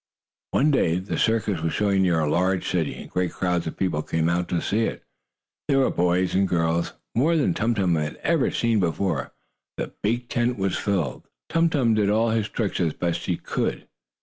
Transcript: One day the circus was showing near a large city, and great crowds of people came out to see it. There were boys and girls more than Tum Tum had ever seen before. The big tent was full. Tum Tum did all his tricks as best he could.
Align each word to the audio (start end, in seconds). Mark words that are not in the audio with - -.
One 0.49 0.71
day 0.71 0.97
the 0.97 1.15
circus 1.15 1.61
was 1.61 1.73
showing 1.73 2.01
near 2.01 2.19
a 2.21 2.27
large 2.27 2.67
city, 2.67 2.95
and 2.95 3.07
great 3.07 3.31
crowds 3.31 3.67
of 3.67 3.77
people 3.77 4.01
came 4.01 4.29
out 4.29 4.49
to 4.49 4.59
see 4.59 4.85
it. 4.85 5.03
There 5.67 5.77
were 5.77 5.91
boys 5.91 6.33
and 6.33 6.47
girls 6.47 6.93
more 7.13 7.37
than 7.37 7.53
Tum 7.53 7.75
Tum 7.75 7.93
had 7.93 8.15
ever 8.23 8.49
seen 8.49 8.79
before. 8.79 9.31
The 9.77 9.93
big 10.01 10.27
tent 10.27 10.57
was 10.57 10.75
full. 10.75 11.23
Tum 11.49 11.69
Tum 11.69 11.93
did 11.93 12.09
all 12.09 12.31
his 12.31 12.49
tricks 12.49 12.79
as 12.79 12.93
best 12.93 13.27
he 13.27 13.37
could. 13.37 13.87